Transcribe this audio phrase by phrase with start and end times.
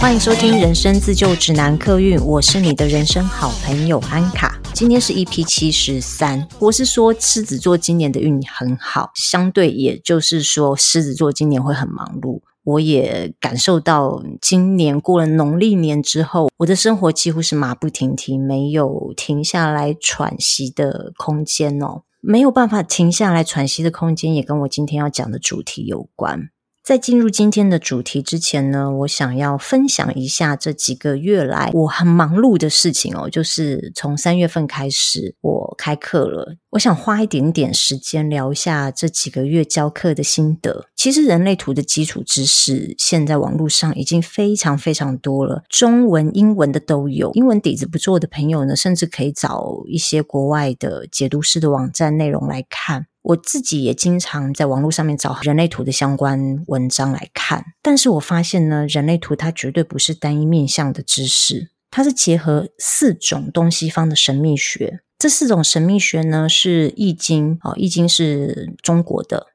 [0.00, 4.58] 欢迎收听《人生自救指南》客运，我是你的人生好朋友安卡。
[4.72, 12.40] 今天是 EP 七十三，我是说狮子座今年的运很好，相对也就是说狮子座今年会很忙碌。
[12.64, 26.48] 我也感受到，今年过了农历年之后，我的生活几乎是马不停蹄，没有停下来喘息的空间哦，没有办法停下来喘息的空间，也跟我今天要讲的主题有关。
[26.82, 40.86] 在进入今天的主题之前呢，我想要分享一下这几个月来我很忙碌的事情哦，就是从三月份开始我开课了，我想花一点点时间聊一下这几个月教课的心得。
[40.96, 47.30] 其实人类图的基础知识现在网络上已经非常非常多了，中文、英文的都有。
[47.34, 53.06] 英文底子不错的朋友呢，甚至可以找一些国外的解读师的网站内容来看。
[53.22, 65.00] 我自己也经常在网络上面找人类图的相关文章来看，但是我发现呢，人类图它绝对不是单一面向的知识，它是结合四种东西方的神秘学。
[65.18, 69.48] 这四种神秘学呢是易经哦，易经是中国的，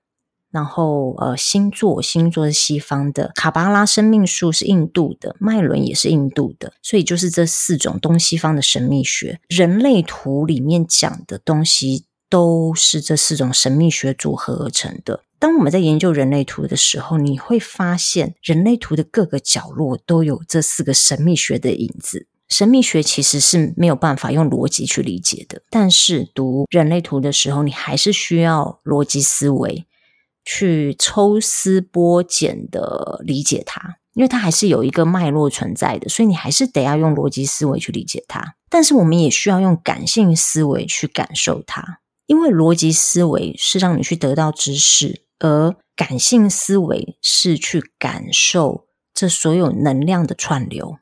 [0.52, 12.05] 然后呃星座，星座是西方的，卡巴拉生命树是印度的，脉轮也是印度的，所以就是这四种东西方的神秘学，人类图里面讲的东西。
[12.36, 15.23] 都是这四种神秘学组合而成的。
[15.39, 22.27] 当我们在研究人类图的时候，你会发现人类图的各个角落都有这四个神秘学的影子。
[22.50, 29.86] 神秘学其实是没有办法用逻辑去理解的，但是读人类图的时候，你还是需要逻辑思维
[30.44, 38.55] 去抽丝剥茧的理解它，因为它还是有一个脉络存在的，所以你还是得要用逻辑思维去理解它。
[38.70, 41.99] 但是我们也需要用感性思维去感受它。
[42.27, 50.97] 因为逻辑思维是让你去得到知识，而感性思维是去感受这所有能量的串流。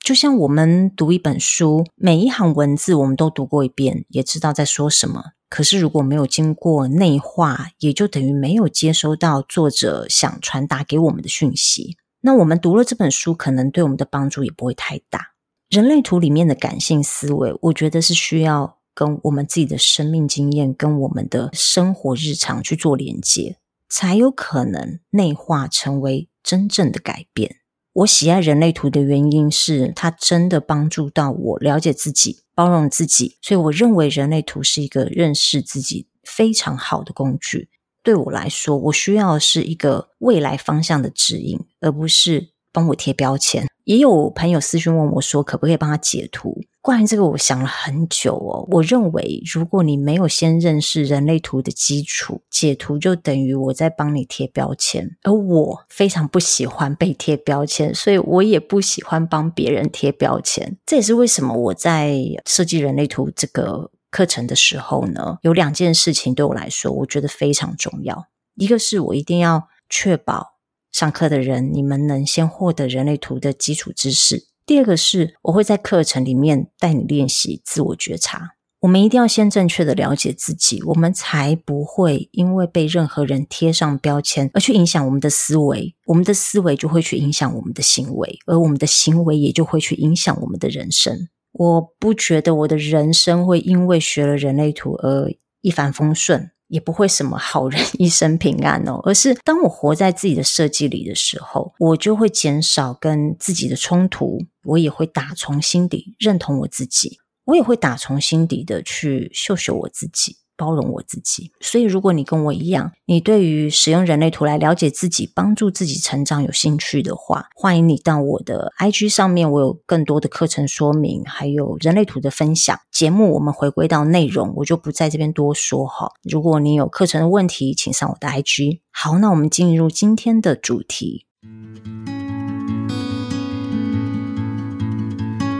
[0.00, 5.32] 就像我们读一本书，每一行文字我们都读过一遍，也知道在说什么。
[5.48, 11.98] 可是如果没有经过内化，也就等于没有接收到作者想传达给我们的讯息。
[12.22, 15.32] 那我们读了这本书，可能对我们的帮助也不会太大。
[15.68, 18.78] 人类图里面的感性思维，我觉得是需要。
[18.94, 23.56] 跟我们自己的生命经验，跟我们的生活日常去做连接，
[23.88, 27.56] 才有可能内化成为真正的改变。
[27.94, 37.68] 我喜爱人类图的原因是，它真的帮助到我了解自己、包容自己，所以我认为人类图是一个认识自己非常好的工具。
[38.02, 43.68] 对我来说，我需要的是一个未来方向的指引，而不是帮我贴标签。
[43.84, 46.56] 也有朋友私讯问我说，可不可以帮他解图？
[46.80, 48.66] 关于这个，我想了很久哦。
[48.72, 55.16] 我认为，如果你没有先认识人类图的基础，解图就等于我在帮你贴标签。
[55.22, 60.76] 而我非常不喜欢被贴标签，所以我也不喜欢帮别人贴标签。
[60.84, 68.26] 这也是为什么我在设计人类图这个课程的时候呢，有两件事情对我来说，我觉得非常重要。
[68.56, 70.51] 一个是我一定要确保
[70.92, 74.44] 上课的人，你们能先获得人类图的基础知识。
[74.66, 78.50] 第二个是，我会在课程里面带你练习自我觉察。
[78.80, 85.94] 我们一定要先正确的了解自己，我们才不会因为被任何人贴上标签而去影响我们的思维。
[86.06, 91.28] 我们的思维就会去影响我们的行为，而我们的行为也就会去影响我们的人生。
[91.52, 96.50] 我不觉得我的人生会因为学了人类图而一帆风顺。
[96.72, 110.38] 也不会什么好人一生平安哦，而是当我活在自己的设计里的时候，我就会减少跟自己的冲突，我也会打从心底认同我自己，我也会打从心底的去秀秀我自己。
[110.56, 122.78] 包容我自己，所以如果你跟我一样，你对于使用人类图来了解自己、帮助自己成长有兴趣的话，欢迎你到我的 IG 上面，我有更多的课程说明，还有人类图的分享。
[122.90, 126.12] 节目我们回归到内容，我就不在这边多说哈。
[126.22, 128.80] 如果你有课程的问题，请上我的 IG。
[128.90, 131.26] 好，那我们进入今天的主题。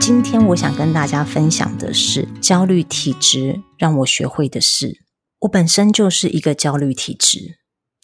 [0.05, 4.97] 今天我想跟大家分享的是焦虑体质让我学会的事。
[5.39, 7.55] 我本身就是一个焦虑体质，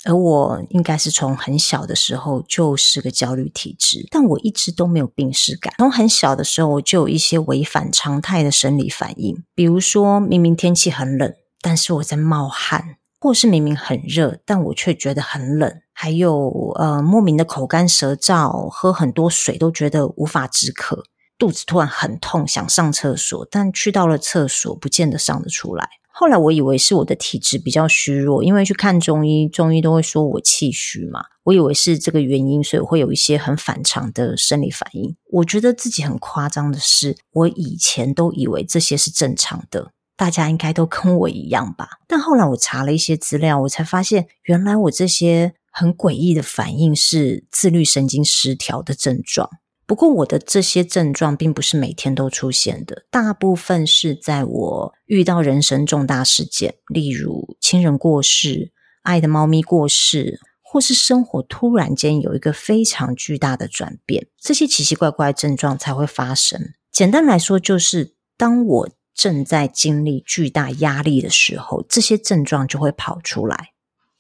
[0.05, 5.73] 而我应该是从很小的时候就是个焦虑体质，但我一直都没有病识感。
[5.77, 21.03] 从很小的时候我就有一些违反常态的生理反应，比如说明明天气很冷，但是我在冒汗；或是明明很热，但我却觉得很冷；还有呃莫名的口干舌燥，喝很多水都觉得无法止渴。
[21.39, 25.89] 肚子突然很痛，想上厕所，但去到了厕所，不见得上得出来。
[26.11, 31.21] 后来我以为是我的体质比较虚弱，因为去看中医，中医都会说我气虚嘛。
[31.45, 35.15] 我以为是这个原因，所以我会有一些很反常的生理反应。
[35.31, 41.87] 我觉得自己很夸张的是，我以前都以为这些是正常的，大家应该都跟我一样吧。
[42.05, 49.49] 但后来我查了一些资料，我才发现，原来我这些很诡异的反应是自律神经失调的症状。
[49.89, 58.71] 不过，我的这些症状并不是每天都出现的，大部分是在我遇到人生重大事件，例如亲人过世、
[59.01, 66.61] 爱的猫咪过世，或是生活突然间有一个非常巨大的转变，这些奇奇怪怪的症状才会发生。
[66.91, 73.69] 简单来说，就是当我正在经历巨大压力的时候，这些症状就会跑出来。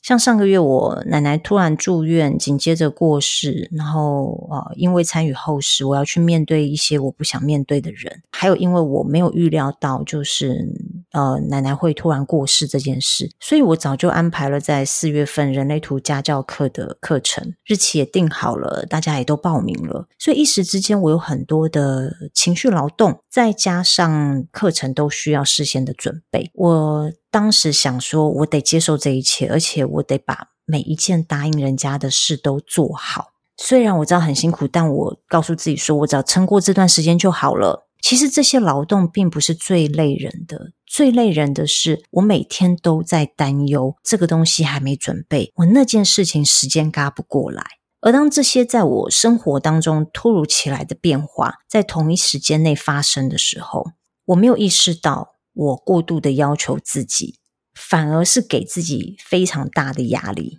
[0.01, 10.65] 像上个月我奶奶突然住院，紧接着过世，然后呃，因为参与后事，我要去面对一些我不想面对的人，还有因为我没有预料到，就是
[11.11, 27.11] 呃奶奶会突然过世这件事，所以我早就安排了在四月份人类图家教课的课程，日期也定好了，大家也都报名了，所以一时之间我有很多的情绪劳动，再加上课程都需要事先的准备，我。
[27.31, 33.33] 当时想说，我得接受这一切，而且我得把每一件答应人家的事都做好。
[33.57, 37.87] 虽然我知道很辛苦，但我告诉自己说，我只要撑过这段时间就好了。
[38.01, 47.63] 其实这些劳动并不是最累人的，最累人的是我每天都在担忧这个东西还没准备，我那件事情时间赶不过来。
[48.01, 53.91] 而当这些在我生活当中突如其来的变化在同一时间内发生的时候，
[54.27, 55.35] 我没有意识到。
[55.59, 57.35] 我过度的要求自己，
[57.73, 60.57] 反而是给自己非常大的压力。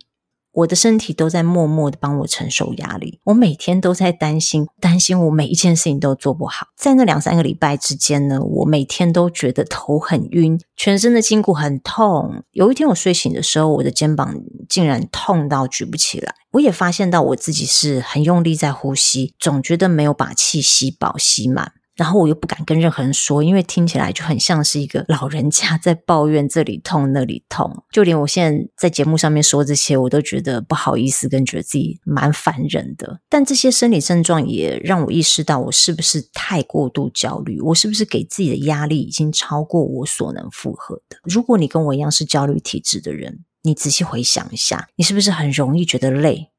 [0.51, 3.19] 我的身体都在默默的帮我承受压力。
[3.23, 6.67] 我每天都在担心，担心我每一件事情都做不好。
[6.77, 12.43] 在那两三个礼拜之间呢，我每天都觉得头很晕，全身的筋骨很痛。
[12.51, 14.35] 有一天我睡醒的时候，我的肩膀
[14.69, 16.35] 竟然痛到举不起来。
[16.51, 21.71] 我也发现到我自己是很用力在呼吸，总觉得没有把气吸饱吸满。
[22.01, 27.83] 然后我又不敢跟任何人说，因为听起来就很像是一个老人家在抱怨这里痛那里痛。
[27.91, 33.19] 就连我现在在节目上面说这些，我都觉得不好意思，跟觉得自己蛮烦人的。
[33.29, 37.61] 但这些生理症状也让我意识到，我是不是太过度焦虑？
[37.61, 41.17] 我是不是给自己的压力已经超过我所能负荷的？
[41.23, 46.50] 如果你跟我一样是焦虑体质的人，你仔细回想一下，你是不是很容易觉得累？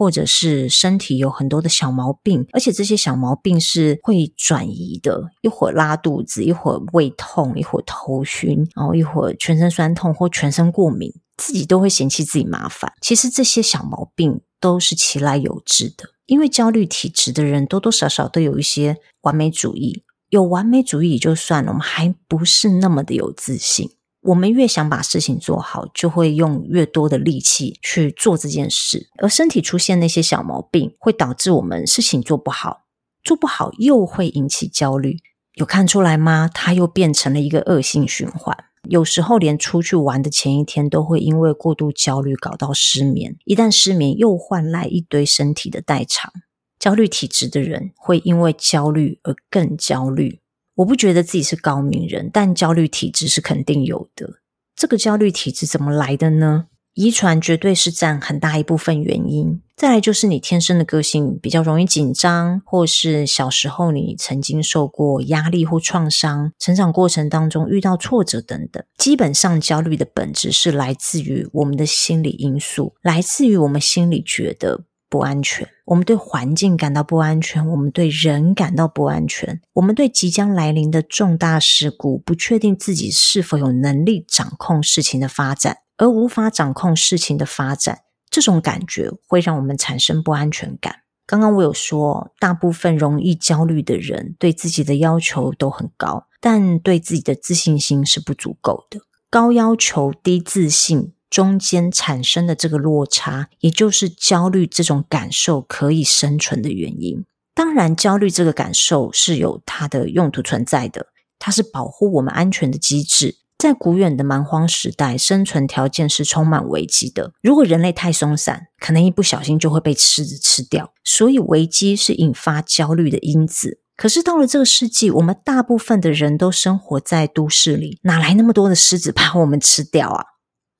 [0.00, 12.90] 或者是身体有很多的小毛病，而且这些小毛病是会转移的，一会儿拉肚子，一会儿胃痛，一会儿头晕，然后一会儿全身酸痛或全身过敏，自己都会嫌弃自己麻烦。
[13.02, 23.90] 其实这些小毛病都是其来有自的，因为焦虑体质的人多多少少都有一些完美主义，有完美主义就算了，我们还不是那么的有自信。
[24.22, 32.84] 我们越想把事情做好，就会用越多的力气去做这件事，而身体出现那些小毛病，会导致我们事情做不好，
[33.24, 35.16] 做不好又会引起焦虑。
[35.54, 36.50] 有看出来吗？
[36.52, 38.56] 它又变成了一个恶性循环。
[38.88, 43.36] 有时候连出去玩的前一天，都会因为过度焦虑搞到失眠。
[43.44, 46.32] 一旦失眠，又换来一堆身体的代偿。
[46.78, 50.40] 焦虑体质的人会因为焦虑而更焦虑。
[50.76, 54.40] 我不觉得自己是高明人，但焦虑体质是肯定有的。
[54.74, 56.66] 这个焦虑体质怎么来的呢？
[56.94, 59.60] 遗传绝对是占很大一部分原因。
[59.76, 68.82] 再来就是你天生的个性比较容易紧张，或是小时候你曾经受过压力或创伤，成长过程当中遇到挫折等等。
[68.98, 74.84] 基本上，焦虑的本质是来自于我们的心理因素，来自于我们心里觉得。
[75.10, 91.00] 不安全，我们对环境感到不安全，我们对人感到不安全，我们对即将来临的重大事故不确定自己是否有能力掌控事情的发展，而无法掌控事情的发展，这种感觉会让我们产生不安全感。
[91.26, 101.12] 刚刚我有说，大部分容易焦虑的人对自己的要求都很高，但对自己的自信心是不足够的，高要求低自信。
[101.30, 107.24] 中间产生的这个落差，也就是焦虑这种感受可以生存的原因。
[107.54, 111.06] 当然，焦虑这个感受是有它的用途存在的，
[111.38, 113.36] 它是保护我们安全的机制。
[113.58, 117.32] 在古远的蛮荒时代，生存条件是充满危机的。
[117.42, 120.94] 如果人类太松散，可能一不小心就会被狮子吃掉。
[121.04, 123.80] 所以，危机是引发焦虑的因子。
[123.96, 130.24] 可是到了这个世纪，我们大部分的人都生活在都市里，哪来那么多的狮子把我们吃掉啊？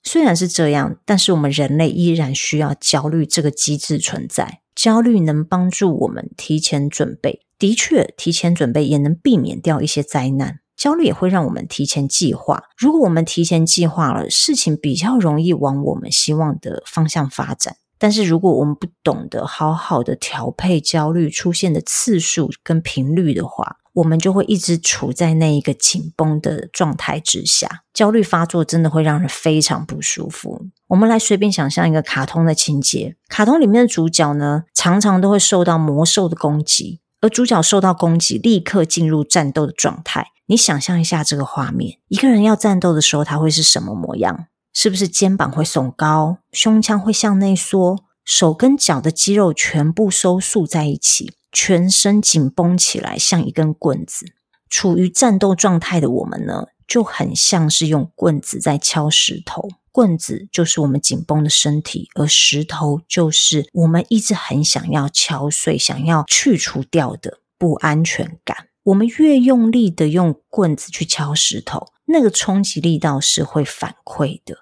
[0.03, 4.61] 虽然是这样，但是我们人类依然需要焦虑这个机制存在。
[4.75, 10.61] 焦虑能帮助我们提前准备，的确，提前准备也能避免掉一些灾难。
[10.75, 12.65] 焦虑也会让我们提前计划。
[12.79, 17.77] 如果我们提前计划了，事情比较容易往我们希望的方向发展。
[17.99, 27.83] 但是如果我们不懂得好好的调配焦虑出现的次数跟频率的话，我们就会一直处在那一个紧绷的状态之下。
[27.93, 30.67] 焦虑发作真的会让人非常不舒服。
[30.89, 40.29] 我们来随便想象一个卡通的情节，卡通里面的主角呢，常常都会受到魔兽的攻击，而主角受到攻击，立刻进入战斗的状态。
[40.47, 44.47] 你想象一下这个画面，一个人要战斗的时候，他会是什么模样？
[44.73, 54.27] 是不是肩膀会耸高，胸腔会向内缩，手跟脚的肌肉全部收束在一起，全身紧绷起来，像一根棍子。
[54.69, 59.69] 处于战斗状态的我们呢，就很像是用棍子在敲石头。
[59.93, 68.69] 棍子就是我们紧绷的身体，而石头就是我们一直很想要敲碎、想要去除掉的不安全感。
[68.85, 74.59] 我们越用力的用棍子去敲石头，那个冲击力道是会反馈的，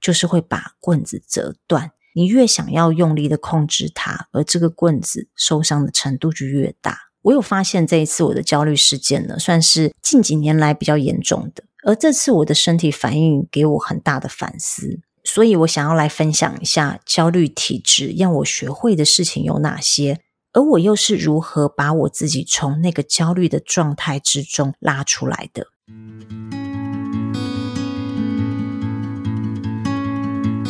[0.00, 1.92] 就是会把棍子折断。
[2.14, 6.98] 你越想要用力的控制它，而这个棍子受伤的程度就越大。
[7.22, 11.64] 我有发现这一次我的焦虑事件呢，算是近几年来比较严重的。
[11.84, 20.20] 而这次我的身体反应给我很大的反思，所以我想要来分享一下焦虑体质让我学会的事情有哪些。
[20.52, 25.68] 而我又是如何把我自己从那个焦虑的状态之中拉出来的？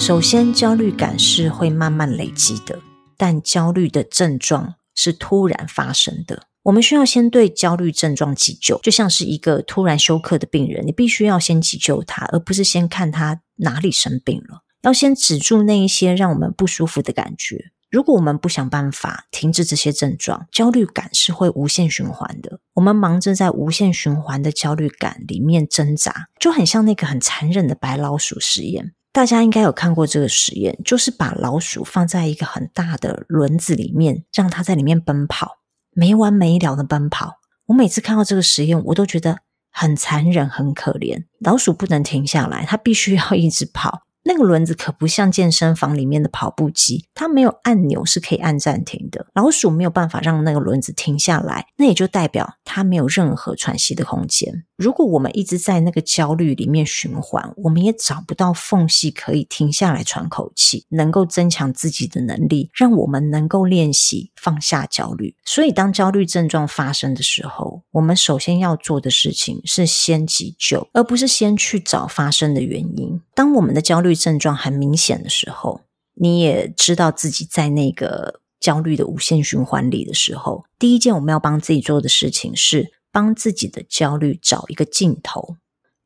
[0.02, 2.76] 首先，焦虑感是会慢慢累积的，
[3.16, 6.49] 但焦虑的症状是突然发生的。
[6.64, 17.66] 我们需要先对焦虑症状急救，就像是一个突然休克的病人，你必须要先急救他，而不是先看他哪里生病了，要先止住那一些让我们不舒服的感觉。
[17.88, 22.59] 如果我们不想办法停止这些症状，焦虑感是会无限循环的。
[22.75, 28.94] 我们忙着在无限循环的焦虑感里面挣扎，就很像那个很残忍的白老鼠实验。
[29.12, 35.59] 大家应该有看过这个实验，就是把老鼠放在一个很大的轮子里面，让它在里面奔跑，
[35.92, 37.35] 没完没了的奔跑。
[37.66, 39.40] 我每次看到这个实验，我都觉得
[39.71, 41.25] 很残忍、很可怜。
[41.40, 44.02] 老鼠不能停下来，它必须要一直跑。
[44.25, 49.26] 那个轮子可不像健身房里面的跑步机，它没有按钮是可以按暂停的。
[49.35, 54.64] 老鼠没有办法让那个轮子停下来，那也就代表它没有任何喘息的空间。
[54.83, 65.37] 如果我们一直在那个焦虑里面循环，我们也找不到缝隙可以停下来喘口气，能够增强自己的能力，让我们能够练习放下焦虑。
[65.45, 73.21] 所以，当焦虑症状发生的时候，我们首先要做的事情是先急救，而不是先去找发生的原因。
[73.37, 75.83] 当我们的焦虑症状很明显的时候，
[76.15, 85.57] 你也知道自己在那个焦虑的无限循环里的时候，第一件我们要帮自己做的事情是帮自己的焦虑找一个尽头。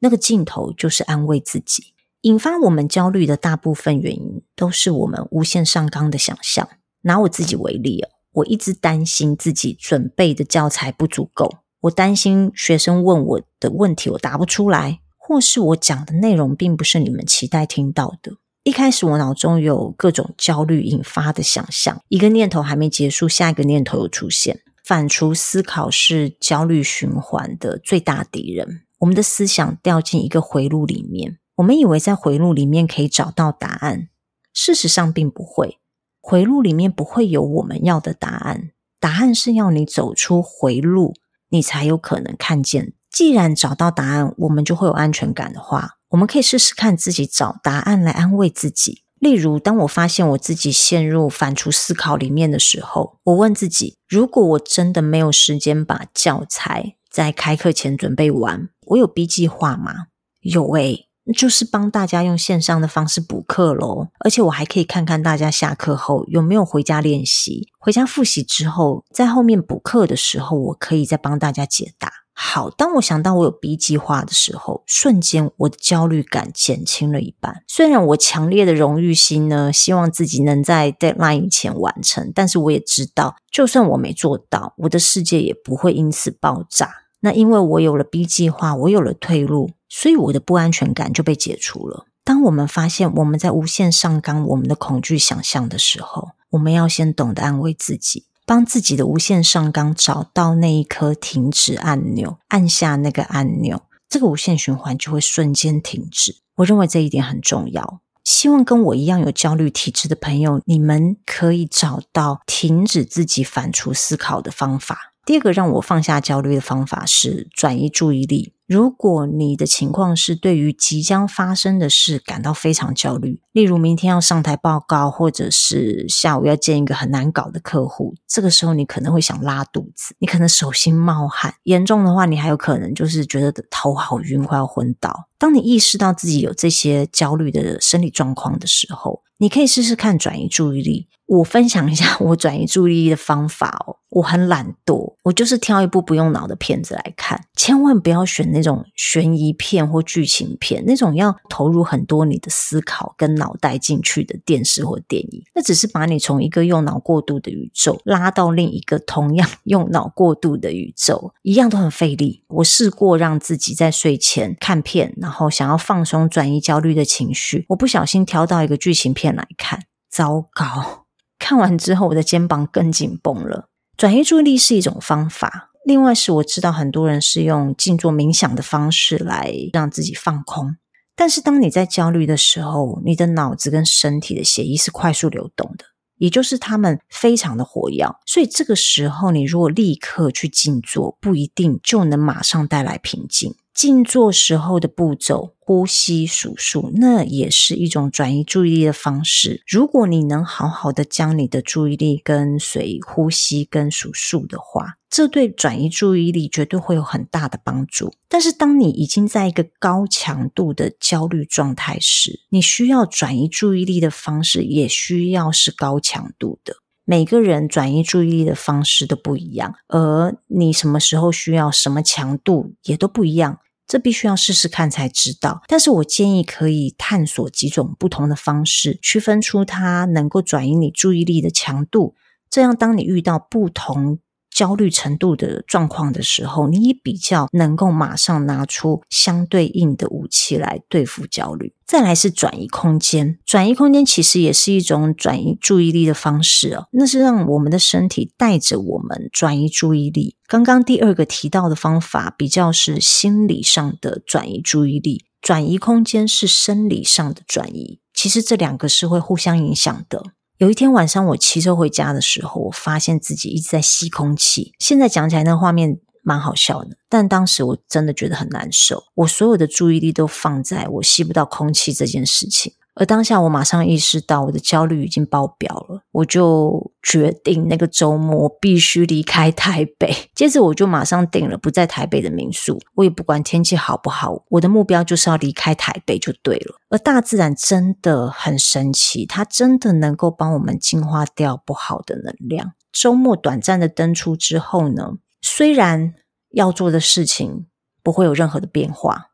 [0.00, 1.94] 那个尽头就是安慰自己。
[2.22, 6.68] 引发我们焦虑的大部分原因都是我们无限上纲的想象。
[7.02, 15.00] 拿我自己为例哦，我一直担心自己准备的教材不足够，我担心学生问我的问题我答不出来。
[15.16, 18.32] 或是我讲的内容并不是你们期待听到的。
[18.62, 24.60] 一开始我脑中有各种焦虑引发的想象，一个念头还没结束，下一个念头又出现。
[24.86, 28.82] 反刍思考是焦虑循环的最大敌人。
[29.00, 34.08] 我们的思想掉进一个回路里面，我们以为在回路里面可以找到答案，
[34.54, 35.80] 事实上并不会。
[36.20, 41.14] 回路里面不会有我们要的答案，答案是要你走出回路，
[41.48, 42.92] 你才有可能看见。
[43.10, 49.02] 既然找到答案，我们就会有安全感的话，我们可以试试看自己找答案来安慰自己。
[49.18, 60.08] 例如，当我发现我自己陷入反刍思考里面的时候，我问自己：如果我真的没有时间把教材在开课前准备完，我有 B 计划吗？
[60.40, 64.08] 有诶，就是帮大家用线上的方式补课喽。
[64.20, 72.12] 而且我还可以看看大家下课后有没有回家练习，回家复习之后，在后面补课的时候，我可以再帮大家解答。
[72.38, 77.62] 好，当我想到我有 B 计划的时候，瞬间我的焦虑感减轻了一半。
[77.66, 86.90] 虽然我强烈的荣誉心呢，希望自己能在 deadline 前完成，但是我也知道，就算我没做到，我的世界也不会因此爆炸。
[87.20, 92.04] 那因为我有了 B 计划，我有了退路，所以我的不安全感就被解除了。
[92.22, 98.26] 当我们发现我们在无限上纲我们的恐惧想象的时候，我们要先懂得安慰自己。
[98.46, 106.36] 帮自己的无限上纲找到那一颗停止按钮，按下那个按钮，这个无限循环就会瞬间停止。
[106.54, 108.00] 我认为这一点很重要。
[108.22, 115.12] 希望跟我一样有焦虑体质的朋友，你们可以找到停止自己反刍思考的方法。
[115.24, 118.52] 第二个让我放下焦虑的方法是转移注意力。
[118.66, 135.28] 如果你的情况是对于即将发生的事感到非常焦虑，例如明天要上台报告，或者是下午要见一个很难搞的客户，这个时候你可能会想拉肚子，你可能手心冒汗，严重的话你还有可能就是觉得头好晕，快要昏倒。
[135.38, 141.06] 当你意识到自己有这些焦虑的生理状况的时候，你可以试试看转移注意力。
[141.26, 143.96] 我分享一下我转移注意力的方法哦。
[144.10, 162.42] 我很懒惰，我就是挑一部不用脑的片子来看，千万不要选那种悬疑片或剧情片，那种要投入很多你的思考跟脑袋进去的电视或电影，那只是把你从一个用脑过度的宇宙拉到另一个同样 用脑过度的宇宙，一样都很费力。
[162.48, 171.04] 我试过让自己在睡前看片，然后想要放松、转移焦虑的情绪，我不小心挑到一个剧情片来看，糟糕！
[171.38, 173.68] 看完之后，我的肩膀更紧绷了。
[173.96, 180.76] 转移注意力是一种方法，另外是我知道很多人是用静坐冥想的方式来让自己放空。
[181.14, 185.84] 但是当你在焦虑的时候，你的脑子跟身体的血液是快速流动的，
[186.16, 188.04] 也就是他们非常的活跃。
[188.26, 193.54] 所以这个时候，你如果立刻去静坐，不一定就能马上带来平静。
[193.76, 199.62] 静坐时候的步骤，呼吸、数数，那也是一种转移注意力的方式。
[199.66, 208.14] 如果你能好好的将你的注意力跟随呼吸跟数数的话，这对转移注意力绝对会有很大的帮助。
[208.30, 216.76] 但是，当你已经在一个高强度的焦虑状态时，你需要转移注意力的方式也需要是高强度的。
[217.04, 223.60] 每个人转移注意力的方式都不一样，而你什么时候需要什么强度也都不一样。
[223.86, 232.14] 这必须要试试看才知道，但是我建议可以探索几种不同的方式，区分出它能够转移你注意力的强度。
[232.50, 234.18] 这样，当你遇到不同
[234.56, 241.74] 焦虑程度的状况的时候，你也比较能够马上拿出相对应的武器来对付焦虑。
[241.84, 246.88] 再来是转移空间，转移空间其实也是一种转移注意力的方式哦。
[246.92, 250.36] 那是让我们的身体带着我们转移注意力。
[250.46, 258.00] 刚刚第二个提到的方法比较是心理上的转移注意力，转移空间是生理上的转移。
[258.14, 260.22] 其实这两个是会互相影响的。
[260.58, 264.72] 有一天晚上，我骑车回家的时候，我发现自己一直在吸空气。
[264.78, 269.04] 现在讲起来，那画面蛮好笑的，但当时我真的觉得很难受。
[269.16, 272.72] 我所有的注意力都放在我吸不到空气这件事情。
[272.98, 280.12] 而当下，我马上意识到我的焦虑已经爆表了，我就决定那个周末我必须离开台北。
[280.34, 286.76] 接着，我就马上订了不在台北的民宿，我也不管天气好不好，我的目标就是要离开台北就对了。
[286.88, 292.72] 而大自然真的很神奇，它真的能够帮我们净化掉不好的能量。
[292.90, 296.14] 周末短暂的登出之后呢，虽然
[296.52, 297.66] 要做的事情
[298.02, 299.32] 不会有任何的变化。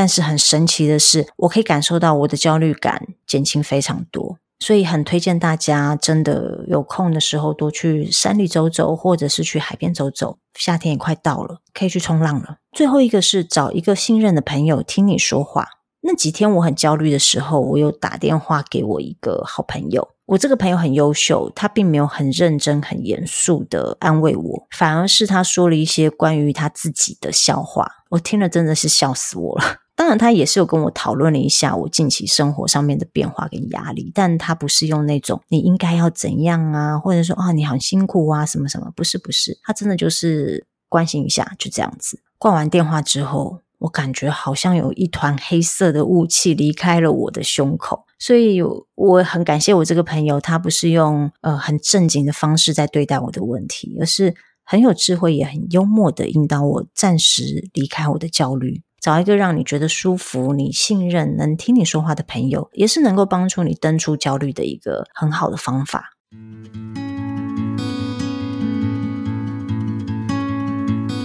[0.00, 10.38] 但是很神奇的是，我可以感受到我的焦虑感减轻非常多，所以很推荐大家真的有空的时候多去山里走走，或者是去海边走走。
[10.58, 12.56] 夏天也快到了，可以去冲浪了。
[12.72, 15.68] 最后一个是找一个信任的朋友听你说话。
[16.00, 20.08] 那几天我很焦虑的时候，我有打电话给我一个好朋友。
[20.24, 27.86] 我这个朋友很优秀，他并没有很认真、很严肃的安慰我，反而是他说了一些关于他自己的笑话。
[28.08, 29.64] 我听了真的是笑死我了。
[30.00, 42.22] 当然，他也是有跟我讨论了一下我近期生活上面的变化跟压力，但他不是用那种你应该要怎样啊，或者说啊你很辛苦啊什么什么，不是不是，他真的就是关心一下，就这样子。
[42.38, 48.06] 挂完电话之后，我感觉好像有一团黑色的雾气离开了我的胸口。
[48.18, 48.62] 所以
[48.94, 54.34] 我很感谢我这个朋友，他不是用呃很正经的方式在对待我的问题，而是
[54.64, 66.10] 很有智慧也很幽默的引导我暂时离开我的焦虑，找一个让你觉得舒服、你信任、能听你说话的朋友，也是能够帮助你登出焦虑的一个很好的方法。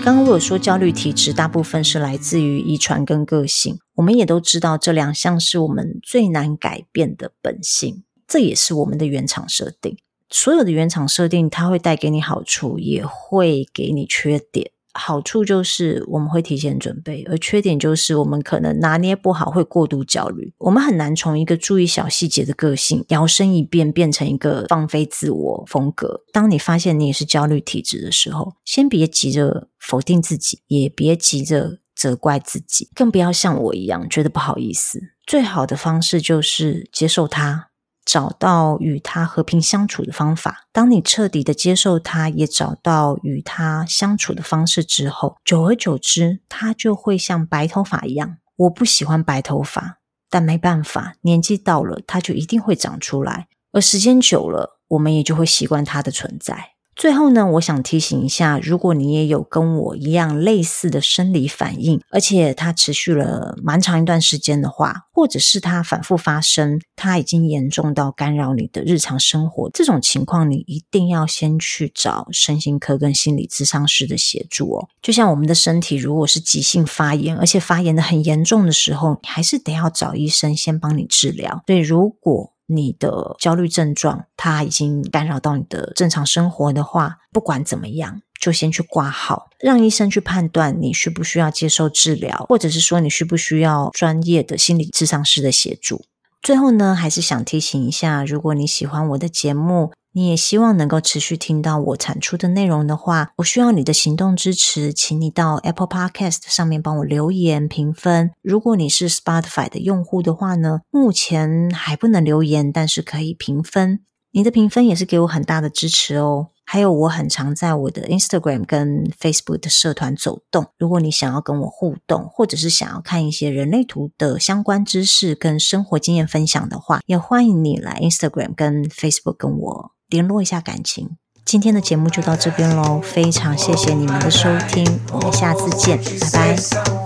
[0.02, 9.98] 刚刚我有说焦虑体质大部分是来自于遗传跟个性，我们也都知道这两项是我们最难改变的本性，这也是我们的原厂设定。
[10.30, 14.72] 所有的原厂设定，它会带给你好处，也会给你缺点。
[14.98, 20.54] 好处就是我们会提前准备，而缺点就是我们可能拿捏不好，会过度焦虑。
[20.58, 26.22] 我们很难从一个注意小细节的个性，摇身一变变成一个放飞自我风格。
[26.32, 35.02] 当你发现你也是焦虑体质的时候，先别急着否定自己，也别急着责怪自己，更不要像我一样觉得不好意思。
[35.28, 37.70] 最好的方式就是接受它，
[38.06, 40.68] 找到与他和平相处的方法。
[40.72, 48.38] 当你彻底的接受他，也找到与他相处的方式之后，久而久之，他就会像白头发一样。
[48.58, 49.98] 我不喜欢白头发，
[50.30, 53.48] 但没办法，年纪到了，它就一定会长出来。
[53.74, 56.75] 而时间久了，我们也就会习惯它的存在。
[56.96, 74.88] 最后呢，我想提醒一下，如果你也有跟我一样类似的生理反应，而且它持续了蛮长一段时间的话，或者是它反复发生，它已经严重到干扰你的日常生活，这种情况你一定要先去找身心科跟心理咨商师的协助哦。
[75.02, 81.62] 就像我们的身体如果是急性发炎，而且发炎得很严重的时候，你还是得要找医生先帮你治疗。
[81.68, 96.06] 所以如果你的焦虑症状，它已经干扰到你的正常生活的话，不管怎么样，就先去挂号，让医生去判断你需不需要接受治疗，或者是说你需不需要专业的心理咨商师的协助。
[96.42, 108.32] 最后呢，还是想提醒一下，如果你喜欢我的节目，你也希望能够持续听到我产出的内容的话，我需要你的行动支持，请你到 Apple Podcast 上面帮我留言评分。
[108.42, 114.06] 如果你是 Spotify 的用户的话呢，目前还不能留言，但是可以评分。
[114.32, 116.48] 你的评分也是给我很大的支持哦。
[116.64, 120.68] 还有，我很常在我的 Instagram 跟 Facebook 的社团走动。
[120.78, 129.95] 如果你想要跟我互动，或者是想要看一些人类图的相关知识跟生活经验分享的话，也欢迎你来 Instagram 跟 Facebook 跟我。
[130.08, 135.98] 联络一下感情，今天的节目就到这边喽，非常谢谢你们的收听，我们下次见，
[136.32, 137.05] 拜拜。